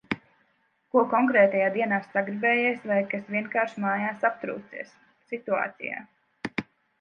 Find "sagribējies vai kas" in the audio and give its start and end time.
2.15-3.29